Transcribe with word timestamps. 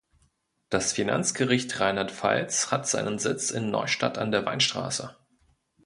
Das 0.71 0.93
Finanzgericht 0.93 1.79
Rheinland-Pfalz 1.79 2.71
hat 2.71 2.87
seinen 2.87 3.19
Sitz 3.19 3.51
in 3.51 3.69
Neustadt 3.69 4.17
an 4.17 4.31
der 4.31 4.43
Weinstraße. 4.47 5.15